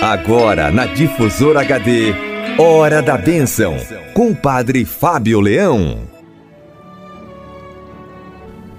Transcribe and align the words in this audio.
Agora 0.00 0.70
na 0.70 0.86
Difusora 0.86 1.60
HD, 1.60 2.14
Hora 2.58 3.00
da 3.00 3.16
Bênção, 3.16 3.76
com 4.12 4.30
o 4.30 4.36
Padre 4.36 4.84
Fábio 4.84 5.40
Leão. 5.40 5.98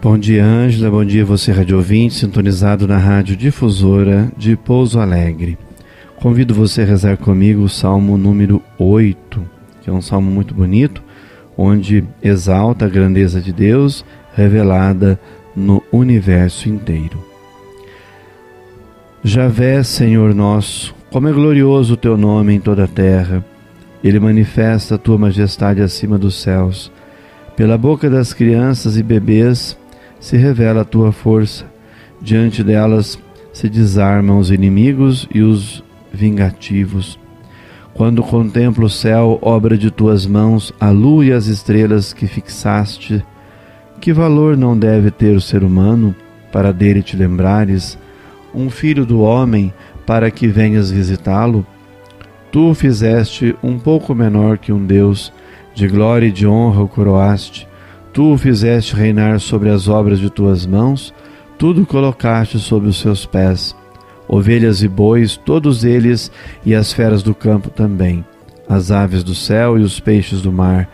Bom 0.01 0.19
dia, 0.19 0.45
Ângela. 0.45 0.91
Bom 0.91 1.03
dia, 1.03 1.25
você, 1.25 1.51
rádio 1.51 1.77
ouvinte, 1.77 2.13
sintonizado 2.13 2.87
na 2.87 2.97
Rádio 2.97 3.35
Difusora 3.35 4.31
de 4.37 4.55
Pouso 4.55 4.99
Alegre. 4.99 5.57
Convido 6.17 6.53
você 6.53 6.83
a 6.83 6.85
rezar 6.85 7.17
comigo 7.17 7.63
o 7.63 7.69
Salmo 7.69 8.17
número 8.17 8.61
8, 8.77 9.43
que 9.81 9.89
é 9.89 9.93
um 9.93 10.01
salmo 10.01 10.29
muito 10.29 10.53
bonito, 10.53 11.03
onde 11.57 12.03
exalta 12.21 12.85
a 12.85 12.89
grandeza 12.89 13.41
de 13.41 13.51
Deus 13.51 14.05
revelada 14.35 15.19
no 15.55 15.81
universo 15.91 16.69
inteiro. 16.69 17.34
Javé, 19.27 19.81
Senhor 19.81 20.35
nosso, 20.35 20.93
como 21.11 21.27
é 21.27 21.31
glorioso 21.31 21.95
o 21.95 21.97
teu 21.97 22.15
nome 22.15 22.53
em 22.53 22.59
toda 22.59 22.83
a 22.83 22.87
terra. 22.87 23.43
Ele 24.03 24.19
manifesta 24.19 24.93
a 24.93 24.97
tua 24.99 25.17
majestade 25.17 25.81
acima 25.81 26.15
dos 26.15 26.39
céus. 26.39 26.91
Pela 27.57 27.75
boca 27.75 28.07
das 28.07 28.33
crianças 28.33 28.99
e 28.99 29.01
bebês 29.01 29.75
se 30.19 30.37
revela 30.37 30.81
a 30.81 30.85
tua 30.85 31.11
força. 31.11 31.65
Diante 32.21 32.63
delas 32.63 33.17
se 33.51 33.67
desarmam 33.67 34.37
os 34.37 34.51
inimigos 34.51 35.27
e 35.33 35.41
os 35.41 35.83
vingativos. 36.13 37.17
Quando 37.95 38.21
contemplo 38.21 38.85
o 38.85 38.91
céu, 38.91 39.39
obra 39.41 39.75
de 39.75 39.89
tuas 39.89 40.27
mãos, 40.27 40.71
a 40.79 40.91
lua 40.91 41.25
e 41.25 41.33
as 41.33 41.47
estrelas 41.47 42.13
que 42.13 42.27
fixaste, 42.27 43.25
que 43.99 44.13
valor 44.13 44.55
não 44.55 44.77
deve 44.77 45.09
ter 45.09 45.35
o 45.35 45.41
ser 45.41 45.63
humano 45.63 46.15
para 46.51 46.71
dele 46.71 47.01
te 47.01 47.17
lembrares, 47.17 47.97
um 48.55 48.69
filho 48.69 49.05
do 49.05 49.21
homem 49.21 49.73
para 50.05 50.31
que 50.31 50.47
venhas 50.47 50.89
visitá-lo? 50.89 51.65
Tu 52.51 52.69
o 52.69 52.73
fizeste 52.73 53.55
um 53.61 53.77
pouco 53.77 54.15
menor 54.15 54.57
que 54.57 54.71
um 54.71 54.85
Deus, 54.85 55.33
de 55.73 55.87
glória 55.87 56.27
e 56.27 56.31
de 56.31 56.47
honra 56.47 56.81
o 56.81 56.87
coroaste. 56.87 57.67
Tu 58.13 58.31
o 58.31 58.37
fizeste 58.37 58.95
reinar 58.95 59.41
sobre 59.41 59.69
as 59.69 59.89
obras 59.89 60.19
de 60.19 60.29
tuas 60.29 60.65
mãos, 60.65 61.13
tudo 61.57 61.85
colocaste 61.85 62.57
sob 62.59 62.87
os 62.87 62.97
seus 62.97 63.25
pés. 63.25 63.75
Ovelhas 64.27 64.81
e 64.81 64.87
bois, 64.87 65.35
todos 65.35 65.83
eles, 65.83 66.31
e 66.65 66.73
as 66.73 66.93
feras 66.93 67.21
do 67.21 67.35
campo 67.35 67.69
também, 67.69 68.25
as 68.67 68.89
aves 68.89 69.23
do 69.23 69.35
céu 69.35 69.77
e 69.77 69.81
os 69.81 69.99
peixes 69.99 70.41
do 70.41 70.51
mar, 70.51 70.89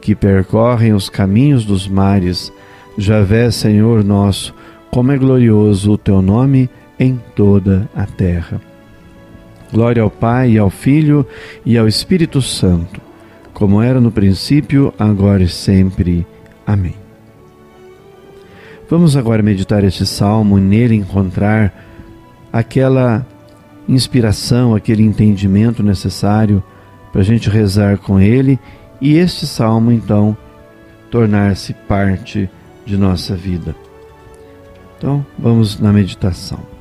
que 0.00 0.14
percorrem 0.14 0.92
os 0.92 1.08
caminhos 1.08 1.64
dos 1.64 1.88
mares. 1.88 2.52
Javé, 2.98 3.50
Senhor 3.50 4.04
nosso, 4.04 4.54
como 4.90 5.12
é 5.12 5.16
glorioso 5.16 5.92
o 5.92 5.98
teu 5.98 6.20
nome 6.20 6.68
em 6.98 7.20
toda 7.34 7.88
a 7.94 8.06
terra. 8.06 8.60
Glória 9.72 10.02
ao 10.02 10.10
Pai, 10.10 10.56
ao 10.56 10.70
Filho 10.70 11.26
e 11.64 11.76
ao 11.76 11.88
Espírito 11.88 12.40
Santo, 12.40 13.00
como 13.52 13.82
era 13.82 14.00
no 14.00 14.10
princípio, 14.10 14.92
agora 14.98 15.42
e 15.42 15.48
sempre. 15.48 16.26
Amém. 16.66 16.94
Vamos 18.88 19.16
agora 19.16 19.42
meditar 19.42 19.82
este 19.82 20.06
salmo 20.06 20.58
e 20.58 20.60
nele 20.60 20.94
encontrar 20.94 21.72
aquela 22.52 23.26
inspiração, 23.88 24.74
aquele 24.74 25.02
entendimento 25.02 25.82
necessário 25.82 26.62
para 27.10 27.20
a 27.20 27.24
gente 27.24 27.48
rezar 27.50 27.98
com 27.98 28.20
ele 28.20 28.58
e 29.00 29.16
este 29.16 29.46
salmo 29.46 29.90
então 29.90 30.36
tornar-se 31.10 31.72
parte 31.72 32.48
de 32.84 32.96
nossa 32.96 33.34
vida. 33.34 33.74
Então, 34.96 35.24
vamos 35.38 35.78
na 35.78 35.92
meditação. 35.92 36.73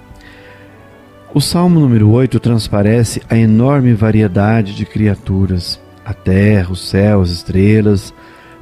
O 1.36 1.42
Salmo 1.42 1.80
número 1.80 2.12
8 2.12 2.40
transparece 2.40 3.20
a 3.28 3.36
enorme 3.36 3.92
variedade 3.96 4.76
de 4.76 4.86
criaturas: 4.86 5.82
a 6.06 6.14
terra, 6.14 6.72
o 6.72 6.76
céu, 6.76 7.22
as 7.22 7.32
estrelas, 7.32 8.14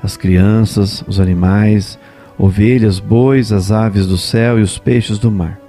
as 0.02 0.16
crianças, 0.16 1.04
os 1.06 1.20
animais, 1.20 2.00
ovelhas, 2.38 2.98
bois, 2.98 3.52
as 3.52 3.74
aves 3.74 4.08
do 4.08 4.18
céu 4.18 4.58
e 4.58 4.62
os 4.62 4.78
peixes 4.78 5.20
do 5.20 5.30
mar. 5.30 5.60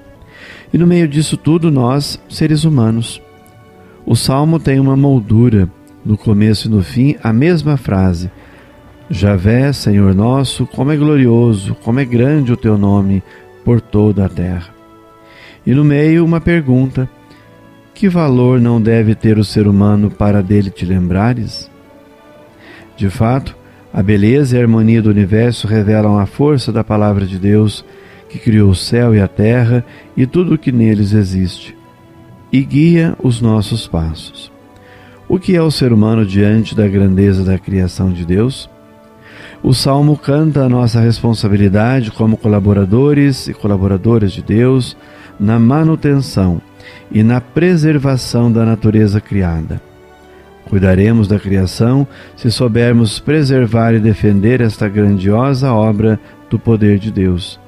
E 0.73 0.79
no 0.79 0.87
meio 0.87 1.09
disso 1.09 1.37
tudo, 1.37 1.73
nós, 1.73 2.21
seres 2.29 2.62
humanos. 2.62 3.21
O 4.07 4.15
salmo 4.15 4.61
tem 4.61 4.79
uma 4.79 4.97
moldura, 4.97 5.69
no 6.05 6.17
começo 6.17 6.69
e 6.69 6.71
no 6.71 6.85
fim, 6.85 7.17
a 7.21 7.33
mesma 7.33 7.77
frase: 7.77 8.31
Javé, 9.11 9.73
Senhor 9.73 10.15
nosso, 10.15 10.67
como 10.67 10.93
é 10.93 10.97
glorioso, 10.97 11.75
como 11.83 11.99
é 11.99 12.05
grande 12.05 12.53
o 12.53 12.57
teu 12.57 12.79
nome 12.79 13.25
por 13.65 13.81
toda 13.81 14.25
a 14.25 14.29
terra. 14.29 14.81
E 15.65 15.75
no 15.75 15.84
meio, 15.84 16.25
uma 16.25 16.41
pergunta: 16.41 17.09
Que 17.95 18.09
valor 18.09 18.61
não 18.61 18.81
deve 18.81 19.15
ter 19.15 19.39
o 19.39 19.45
ser 19.45 19.67
humano 19.67 20.11
para 20.11 20.43
dele 20.43 20.71
te 20.71 20.84
lembrares? 20.84 21.71
De 22.97 23.09
fato, 23.09 23.56
a 23.93 24.03
beleza 24.03 24.56
e 24.56 24.61
a 24.61 24.62
harmonia 24.62 25.03
do 25.03 25.11
universo 25.11 25.67
revelam 25.67 26.19
a 26.19 26.27
força 26.27 26.73
da 26.73 26.83
palavra 26.83 27.27
de 27.27 27.39
Deus, 27.39 27.84
que 28.28 28.39
criou 28.39 28.71
o 28.71 28.75
céu 28.75 29.15
e 29.15 29.21
a 29.21 29.28
terra 29.28 29.84
e 30.17 30.27
tudo 30.27 30.55
o 30.55 30.59
que 30.59 30.73
neles 30.73 31.12
existe, 31.12 31.77
e 32.50 32.62
guia 32.62 33.15
os 33.23 33.41
nossos 33.41 33.87
passos. 33.87 34.50
O 35.29 35.39
que 35.39 35.55
é 35.55 35.62
o 35.62 35.71
ser 35.71 35.93
humano 35.93 36.27
diante 36.27 36.75
da 36.75 36.89
grandeza 36.89 37.44
da 37.44 37.59
criação 37.59 38.11
de 38.11 38.25
Deus? 38.25 38.69
O 39.62 39.73
salmo 39.73 40.17
canta 40.17 40.65
a 40.65 40.69
nossa 40.69 41.00
responsabilidade 41.00 42.11
como 42.11 42.37
colaboradores 42.37 43.47
e 43.47 43.55
colaboradoras 43.55 44.33
de 44.33 44.43
Deus 44.43 44.97
na 45.43 45.59
manutenção 45.59 46.63
e 47.11 47.25
na 47.25 47.41
preservação 47.41 48.51
da 48.51 48.65
natureza 48.65 49.21
criada. 49.21 49.83
Cuidaremos 50.69 51.27
da 51.27 51.39
criação 51.39 52.07
se 52.37 52.49
soubermos 52.49 53.19
preservar 53.19 53.93
e 53.93 53.99
defender 53.99 54.61
esta 54.61 54.89
grandiosa 54.89 55.73
obra 55.73 56.19
do 56.49 56.61
poder 56.61 56.99
de 56.99 57.11
Deus, 57.11 57.59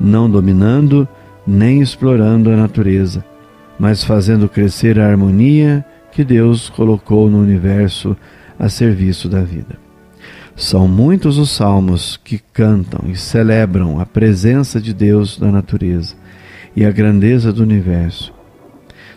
não 0.00 0.28
dominando 0.28 1.06
nem 1.46 1.82
explorando 1.82 2.50
a 2.50 2.56
natureza, 2.56 3.22
mas 3.78 4.02
fazendo 4.02 4.48
crescer 4.48 4.98
a 4.98 5.06
harmonia 5.06 5.84
que 6.10 6.24
Deus 6.24 6.70
colocou 6.70 7.28
no 7.28 7.40
universo 7.40 8.16
a 8.58 8.70
serviço 8.70 9.28
da 9.28 9.42
vida. 9.42 9.76
São 10.56 10.88
muitos 10.88 11.36
os 11.36 11.50
salmos 11.50 12.18
que 12.22 12.40
cantam 12.52 13.02
e 13.06 13.16
celebram 13.16 14.00
a 14.00 14.06
presença 14.06 14.80
de 14.80 14.94
Deus 14.94 15.38
na 15.38 15.50
natureza 15.50 16.22
e 16.74 16.84
a 16.84 16.90
grandeza 16.90 17.52
do 17.52 17.62
universo. 17.62 18.32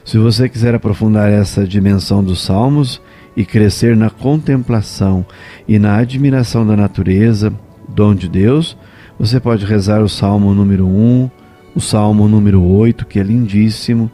Se 0.04 0.18
você 0.18 0.48
quiser 0.48 0.76
aprofundar 0.76 1.30
essa 1.32 1.68
dimensão 1.68 2.24
dos 2.24 2.42
salmos 2.42 3.02
e 3.36 3.44
crescer 3.44 3.96
na 3.96 4.10
contemplação 4.10 5.26
e 5.68 5.80
na 5.80 5.98
admiração 5.98 6.66
da 6.66 6.76
natureza, 6.76 7.54
dom 7.90 8.14
de 8.14 8.30
Deus, 8.30 8.78
você 9.20 9.40
pode 9.40 9.66
rezar 9.66 10.02
o 10.02 10.10
salmo 10.10 10.54
número 10.54 10.86
1, 10.86 11.30
o 11.76 11.82
salmo 11.82 12.28
número 12.28 12.62
8, 12.64 13.06
que 13.06 13.20
é 13.20 13.24
lindíssimo, 13.24 14.12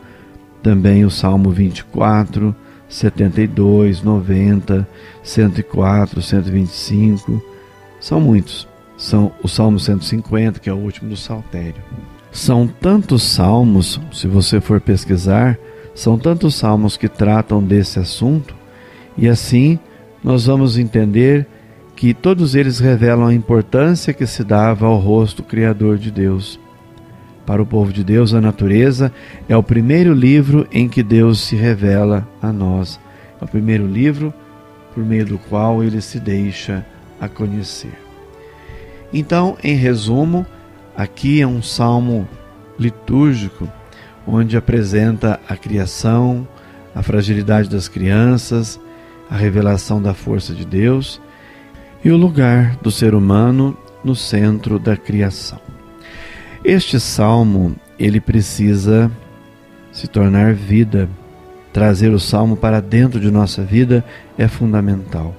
também 0.64 1.04
o 1.04 1.10
salmo 1.10 1.52
24 1.52 2.56
72, 2.92 4.04
90, 4.04 4.88
104, 5.24 6.22
125. 6.22 7.42
São 8.00 8.20
muitos. 8.20 8.68
São 8.98 9.32
o 9.42 9.48
Salmo 9.48 9.80
150, 9.80 10.60
que 10.60 10.70
é 10.70 10.74
o 10.74 10.78
último 10.78 11.10
do 11.10 11.18
Saltério. 11.18 11.82
São 12.32 12.66
tantos 12.66 13.24
salmos, 13.24 14.00
se 14.12 14.28
você 14.28 14.62
for 14.62 14.80
pesquisar, 14.80 15.58
são 15.94 16.18
tantos 16.18 16.56
salmos 16.56 16.96
que 16.96 17.10
tratam 17.10 17.62
desse 17.62 18.00
assunto, 18.00 18.56
e 19.18 19.28
assim 19.28 19.78
nós 20.24 20.46
vamos 20.46 20.78
entender 20.78 21.46
que 21.96 22.14
todos 22.14 22.56
eles 22.56 22.80
revelam 22.80 23.28
a 23.28 23.34
importância 23.34 24.14
que 24.14 24.26
se 24.26 24.44
dava 24.44 24.88
ao 24.88 24.98
rosto 24.98 25.44
criador 25.44 25.98
de 25.98 26.10
Deus. 26.10 26.60
Para 27.46 27.62
o 27.62 27.66
povo 27.66 27.92
de 27.92 28.04
Deus, 28.04 28.34
a 28.34 28.40
natureza 28.40 29.12
é 29.50 29.58
o 29.58 29.64
primeiro 29.64 30.14
livro 30.14 30.66
em 30.72 30.88
que 30.88 31.04
Deus 31.04 31.42
se 31.42 31.56
revela 31.56 32.28
a 32.42 32.52
nós. 32.54 33.00
É 33.42 33.44
o 33.44 33.48
primeiro 33.48 33.86
livro 33.86 34.34
por 34.94 35.04
meio 35.04 35.26
do 35.26 35.38
qual 35.38 35.84
ele 35.84 36.02
se 36.02 36.20
deixa 36.20 36.86
a 37.20 37.28
conhecer. 37.28 37.94
Então, 39.12 39.58
em 39.64 39.76
resumo, 39.76 40.46
aqui 40.96 41.42
é 41.42 41.48
um 41.48 41.62
salmo 41.62 42.28
litúrgico 42.78 43.68
onde 44.26 44.56
apresenta 44.56 45.40
a 45.48 45.56
criação, 45.56 46.48
a 46.94 47.02
fragilidade 47.02 47.70
das 47.70 47.88
crianças, 47.88 48.80
a 49.30 49.36
revelação 49.36 50.02
da 50.02 50.14
força 50.14 50.54
de 50.54 50.66
Deus 50.66 51.22
e 52.04 52.12
o 52.12 52.18
lugar 52.18 52.76
do 52.78 52.92
ser 52.92 53.16
humano 53.16 53.78
no 54.04 54.16
centro 54.16 54.78
da 54.78 54.98
criação. 54.98 55.60
Este 56.64 57.00
salmo, 57.00 57.76
ele 57.98 58.20
precisa 58.20 59.12
se 59.92 60.08
tornar 60.08 60.54
vida. 60.54 61.10
Trazer 61.74 62.10
o 62.12 62.20
salmo 62.20 62.58
para 62.58 62.82
dentro 62.82 63.20
de 63.20 63.32
nossa 63.32 63.64
vida 63.64 64.04
é 64.38 64.48
fundamental. 64.48 65.36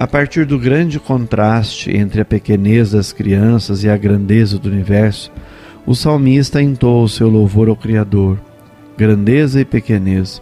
A 0.00 0.06
partir 0.06 0.44
do 0.46 0.60
grande 0.60 1.00
contraste 1.00 1.90
entre 1.90 2.20
a 2.20 2.24
pequenez 2.24 2.92
das 2.92 3.12
crianças 3.12 3.82
e 3.82 3.90
a 3.90 3.96
grandeza 3.96 4.56
do 4.56 4.68
universo, 4.68 5.32
o 5.84 5.92
salmista 5.92 6.62
entoa 6.62 7.02
o 7.02 7.08
seu 7.08 7.28
louvor 7.28 7.68
ao 7.68 7.74
Criador, 7.74 8.38
grandeza 8.96 9.60
e 9.60 9.64
pequenez. 9.64 10.40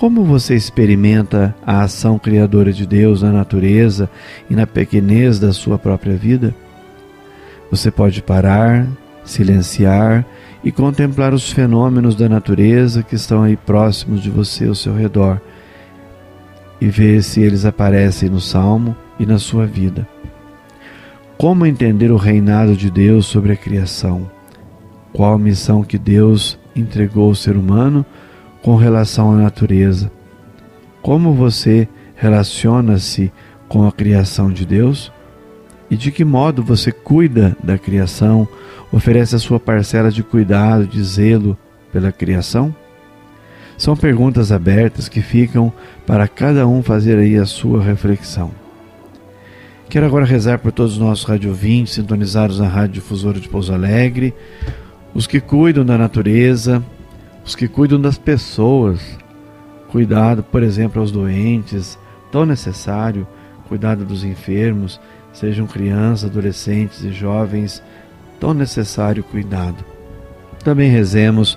Como 0.00 0.24
você 0.24 0.56
experimenta 0.56 1.54
a 1.64 1.82
ação 1.82 2.18
criadora 2.18 2.72
de 2.72 2.84
Deus 2.84 3.22
na 3.22 3.30
natureza 3.30 4.10
e 4.50 4.56
na 4.56 4.66
pequenez 4.66 5.38
da 5.38 5.52
sua 5.52 5.78
própria 5.78 6.16
vida? 6.16 6.52
Você 7.70 7.92
pode 7.92 8.20
parar, 8.22 8.88
silenciar 9.24 10.26
e 10.64 10.72
contemplar 10.72 11.32
os 11.32 11.52
fenômenos 11.52 12.16
da 12.16 12.28
natureza 12.28 13.04
que 13.04 13.14
estão 13.14 13.44
aí 13.44 13.56
próximos 13.56 14.20
de 14.20 14.30
você 14.30 14.66
ao 14.66 14.74
seu 14.74 14.96
redor 14.96 15.40
e 16.80 16.88
ver 16.88 17.22
se 17.22 17.40
eles 17.40 17.64
aparecem 17.64 18.28
no 18.28 18.40
salmo 18.40 18.96
e 19.18 19.26
na 19.26 19.38
sua 19.38 19.66
vida. 19.66 20.06
Como 21.36 21.66
entender 21.66 22.10
o 22.10 22.16
reinado 22.16 22.76
de 22.76 22.90
Deus 22.90 23.26
sobre 23.26 23.52
a 23.52 23.56
criação? 23.56 24.30
Qual 25.12 25.34
a 25.34 25.38
missão 25.38 25.82
que 25.82 25.98
Deus 25.98 26.58
entregou 26.74 27.28
ao 27.28 27.34
ser 27.34 27.56
humano 27.56 28.04
com 28.62 28.76
relação 28.76 29.32
à 29.32 29.36
natureza? 29.36 30.10
Como 31.00 31.32
você 31.32 31.88
relaciona-se 32.16 33.32
com 33.68 33.86
a 33.86 33.92
criação 33.92 34.50
de 34.52 34.66
Deus? 34.66 35.12
E 35.90 35.96
de 35.96 36.10
que 36.10 36.24
modo 36.24 36.62
você 36.62 36.92
cuida 36.92 37.56
da 37.62 37.78
criação, 37.78 38.46
oferece 38.92 39.34
a 39.34 39.38
sua 39.38 39.58
parcela 39.58 40.10
de 40.10 40.22
cuidado, 40.22 40.86
de 40.86 41.02
zelo 41.02 41.56
pela 41.92 42.12
criação? 42.12 42.74
São 43.78 43.96
perguntas 43.96 44.50
abertas 44.50 45.08
que 45.08 45.22
ficam 45.22 45.72
para 46.04 46.26
cada 46.26 46.66
um 46.66 46.82
fazer 46.82 47.16
aí 47.16 47.36
a 47.36 47.46
sua 47.46 47.80
reflexão. 47.80 48.50
Quero 49.88 50.04
agora 50.04 50.26
rezar 50.26 50.58
por 50.58 50.72
todos 50.72 50.94
os 50.94 50.98
nossos 50.98 51.24
radiovintes 51.24 51.94
sintonizados 51.94 52.58
na 52.58 52.66
Rádio 52.66 52.94
Difusora 52.94 53.38
de 53.38 53.48
Pouso 53.48 53.72
Alegre, 53.72 54.34
os 55.14 55.28
que 55.28 55.40
cuidam 55.40 55.86
da 55.86 55.96
natureza, 55.96 56.82
os 57.44 57.54
que 57.54 57.68
cuidam 57.68 58.00
das 58.00 58.18
pessoas, 58.18 59.00
cuidado, 59.92 60.42
por 60.42 60.64
exemplo, 60.64 61.00
aos 61.00 61.12
doentes, 61.12 61.96
tão 62.32 62.44
necessário, 62.44 63.28
cuidado 63.68 64.04
dos 64.04 64.24
enfermos, 64.24 65.00
sejam 65.32 65.68
crianças, 65.68 66.28
adolescentes 66.28 67.04
e 67.04 67.12
jovens, 67.12 67.80
tão 68.40 68.52
necessário 68.52 69.22
cuidado. 69.22 69.84
Também 70.64 70.90
rezemos 70.90 71.56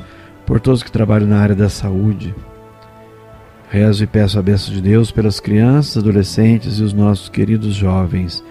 por 0.51 0.59
todos 0.59 0.83
que 0.83 0.91
trabalham 0.91 1.29
na 1.29 1.39
área 1.39 1.55
da 1.55 1.69
saúde. 1.69 2.35
Rezo 3.69 4.03
e 4.03 4.07
peço 4.07 4.37
a 4.37 4.41
bênção 4.41 4.73
de 4.73 4.81
Deus 4.81 5.09
pelas 5.09 5.39
crianças, 5.39 6.03
adolescentes 6.03 6.77
e 6.77 6.83
os 6.83 6.91
nossos 6.91 7.29
queridos 7.29 7.73
jovens, 7.73 8.43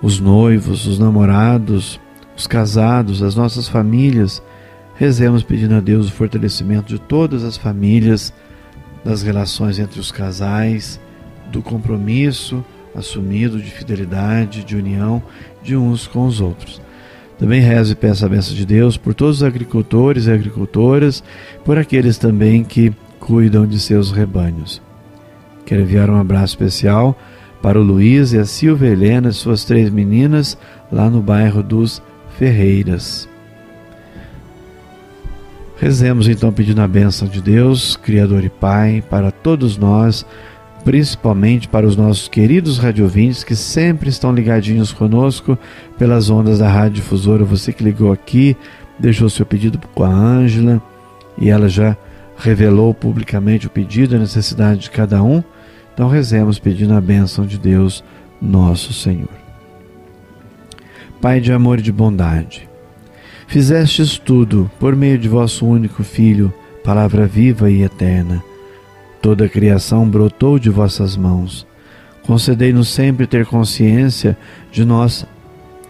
os 0.00 0.20
noivos, 0.20 0.86
os 0.86 1.00
namorados, 1.00 1.98
os 2.36 2.46
casados, 2.46 3.24
as 3.24 3.34
nossas 3.34 3.66
famílias. 3.66 4.40
Rezemos 4.94 5.42
pedindo 5.42 5.74
a 5.74 5.80
Deus 5.80 6.06
o 6.06 6.12
fortalecimento 6.12 6.86
de 6.86 7.00
todas 7.00 7.42
as 7.42 7.56
famílias, 7.56 8.32
das 9.04 9.24
relações 9.24 9.80
entre 9.80 9.98
os 9.98 10.12
casais, 10.12 11.00
do 11.50 11.60
compromisso 11.60 12.64
assumido 12.94 13.60
de 13.60 13.68
fidelidade, 13.68 14.62
de 14.62 14.76
união 14.76 15.20
de 15.60 15.76
uns 15.76 16.06
com 16.06 16.24
os 16.24 16.40
outros. 16.40 16.80
Também 17.38 17.60
rezo 17.60 17.92
e 17.92 17.96
peço 17.96 18.24
a 18.24 18.28
benção 18.28 18.54
de 18.54 18.64
Deus 18.64 18.96
por 18.96 19.14
todos 19.14 19.38
os 19.38 19.42
agricultores 19.42 20.26
e 20.26 20.32
agricultoras, 20.32 21.22
por 21.64 21.76
aqueles 21.78 22.18
também 22.18 22.62
que 22.62 22.92
cuidam 23.18 23.66
de 23.66 23.80
seus 23.80 24.10
rebanhos. 24.10 24.80
Quero 25.64 25.82
enviar 25.82 26.10
um 26.10 26.20
abraço 26.20 26.54
especial 26.54 27.18
para 27.62 27.80
o 27.80 27.82
Luiz 27.82 28.32
e 28.32 28.38
a 28.38 28.44
Silvia 28.44 28.90
Helena, 28.90 29.32
suas 29.32 29.64
três 29.64 29.88
meninas, 29.88 30.58
lá 30.90 31.08
no 31.08 31.22
bairro 31.22 31.62
dos 31.62 32.02
Ferreiras. 32.38 33.28
Rezemos 35.76 36.28
então 36.28 36.52
pedindo 36.52 36.80
a 36.80 36.86
bênção 36.86 37.26
de 37.26 37.40
Deus, 37.40 37.96
Criador 37.96 38.44
e 38.44 38.48
Pai, 38.48 39.02
para 39.08 39.30
todos 39.30 39.76
nós 39.76 40.24
principalmente 40.84 41.68
para 41.68 41.86
os 41.86 41.96
nossos 41.96 42.28
queridos 42.28 42.78
radiovintes 42.78 43.44
que 43.44 43.54
sempre 43.54 44.08
estão 44.08 44.34
ligadinhos 44.34 44.92
conosco 44.92 45.56
pelas 45.98 46.28
ondas 46.28 46.58
da 46.58 46.68
Rádio 46.68 46.96
Difusora. 46.96 47.44
Você 47.44 47.72
que 47.72 47.84
ligou 47.84 48.12
aqui, 48.12 48.56
deixou 48.98 49.30
seu 49.30 49.46
pedido 49.46 49.78
com 49.94 50.02
a 50.02 50.08
Ângela 50.08 50.82
e 51.38 51.48
ela 51.48 51.68
já 51.68 51.96
revelou 52.36 52.92
publicamente 52.92 53.66
o 53.66 53.70
pedido, 53.70 54.16
a 54.16 54.18
necessidade 54.18 54.80
de 54.80 54.90
cada 54.90 55.22
um. 55.22 55.42
Então 55.94 56.08
rezemos 56.08 56.58
pedindo 56.58 56.94
a 56.94 57.00
bênção 57.00 57.46
de 57.46 57.58
Deus, 57.58 58.02
nosso 58.40 58.92
Senhor. 58.92 59.28
Pai 61.20 61.40
de 61.40 61.52
amor 61.52 61.78
e 61.78 61.82
de 61.82 61.92
bondade, 61.92 62.68
fizestes 63.46 64.18
tudo 64.18 64.68
por 64.80 64.96
meio 64.96 65.16
de 65.16 65.28
vosso 65.28 65.64
único 65.64 66.02
Filho, 66.02 66.52
palavra 66.82 67.26
viva 67.26 67.70
e 67.70 67.82
eterna 67.82 68.42
Toda 69.22 69.44
a 69.44 69.48
criação 69.48 70.06
brotou 70.06 70.58
de 70.58 70.68
vossas 70.68 71.16
mãos. 71.16 71.64
Concedei-nos 72.26 72.88
sempre 72.88 73.24
ter 73.26 73.46
consciência 73.46 74.36
de 74.72 74.84
nossa 74.84 75.28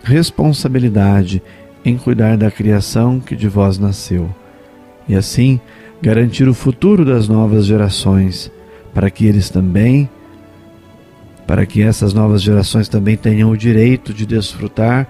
responsabilidade 0.04 1.42
em 1.82 1.96
cuidar 1.96 2.36
da 2.36 2.50
criação 2.50 3.18
que 3.18 3.34
de 3.34 3.48
vós 3.48 3.78
nasceu, 3.78 4.28
e 5.08 5.14
assim 5.14 5.60
garantir 6.00 6.48
o 6.48 6.54
futuro 6.54 7.04
das 7.04 7.26
novas 7.26 7.64
gerações, 7.64 8.52
para 8.92 9.10
que 9.10 9.26
eles 9.26 9.48
também, 9.48 10.08
para 11.46 11.64
que 11.64 11.82
essas 11.82 12.12
novas 12.12 12.42
gerações 12.42 12.88
também 12.88 13.16
tenham 13.16 13.50
o 13.50 13.56
direito 13.56 14.12
de 14.12 14.26
desfrutar 14.26 15.08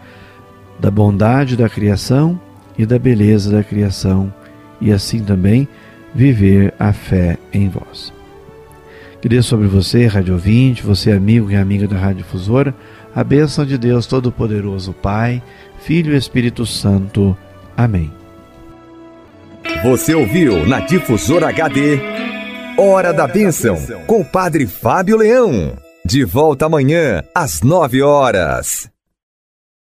da 0.79 0.91
bondade 0.91 1.57
da 1.57 1.69
criação 1.69 2.41
e 2.79 2.87
da 2.87 2.99
beleza 2.99 3.51
da 3.51 3.65
criação, 3.65 4.33
e 4.81 4.93
assim 4.93 5.23
também 5.23 5.69
viver 6.15 6.75
a 6.79 6.93
fé 6.93 7.39
em 7.53 7.69
vós. 7.69 8.13
Que 9.21 9.29
dê 9.29 9.41
sobre 9.41 9.69
você, 9.69 10.07
rádio 10.07 10.35
ouvinte, 10.35 10.83
você 10.83 11.13
amigo 11.13 11.51
e 11.51 11.57
amiga 11.57 11.87
da 11.87 11.97
Rádio 11.97 12.25
Difusora, 12.25 12.75
a 13.15 13.23
bênção 13.23 13.65
de 13.65 13.79
Deus 13.79 14.07
Todo-Poderoso, 14.07 14.93
Pai, 14.93 15.43
Filho 15.81 16.13
e 16.13 16.17
Espírito 16.17 16.67
Santo. 16.67 17.37
Amém. 17.77 18.11
Você 19.85 20.15
ouviu 20.15 20.67
na 20.67 20.81
Difusora 20.81 21.49
HD 21.49 22.01
Hora 22.77 23.13
da 23.13 23.29
Bênção, 23.29 23.77
com 24.07 24.23
o 24.23 24.25
Padre 24.25 24.67
Fábio 24.67 25.17
Leão. 25.19 25.77
De 26.05 26.25
volta 26.25 26.67
amanhã, 26.67 27.23
às 27.35 27.63
nove 27.63 28.03
horas. 28.03 28.92